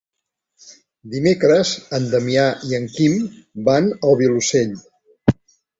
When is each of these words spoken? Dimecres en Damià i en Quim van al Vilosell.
Dimecres 1.15 1.75
en 1.99 2.09
Damià 2.15 2.47
i 2.71 2.75
en 2.81 2.91
Quim 2.97 3.21
van 3.71 3.95
al 4.09 4.21
Vilosell. 4.25 4.79